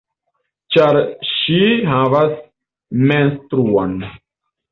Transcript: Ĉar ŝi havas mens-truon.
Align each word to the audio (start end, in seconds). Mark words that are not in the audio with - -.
Ĉar 0.75 0.97
ŝi 1.31 1.59
havas 1.91 2.33
mens-truon. 3.11 3.95